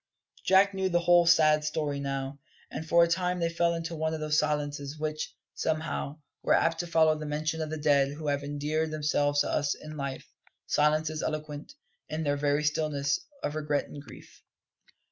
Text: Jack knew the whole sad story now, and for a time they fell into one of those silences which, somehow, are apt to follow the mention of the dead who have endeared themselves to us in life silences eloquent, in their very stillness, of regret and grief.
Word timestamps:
Jack 0.43 0.73
knew 0.73 0.89
the 0.89 1.01
whole 1.01 1.27
sad 1.27 1.63
story 1.63 1.99
now, 1.99 2.39
and 2.71 2.89
for 2.89 3.03
a 3.03 3.07
time 3.07 3.39
they 3.39 3.49
fell 3.53 3.75
into 3.75 3.95
one 3.95 4.15
of 4.15 4.19
those 4.19 4.39
silences 4.39 4.97
which, 4.97 5.35
somehow, 5.53 6.17
are 6.43 6.55
apt 6.55 6.79
to 6.79 6.87
follow 6.87 7.15
the 7.15 7.27
mention 7.27 7.61
of 7.61 7.69
the 7.69 7.77
dead 7.77 8.13
who 8.13 8.27
have 8.27 8.43
endeared 8.43 8.89
themselves 8.89 9.41
to 9.41 9.51
us 9.51 9.75
in 9.75 9.95
life 9.95 10.27
silences 10.65 11.21
eloquent, 11.21 11.75
in 12.09 12.23
their 12.23 12.35
very 12.35 12.63
stillness, 12.63 13.19
of 13.43 13.53
regret 13.53 13.89
and 13.89 14.01
grief. 14.01 14.41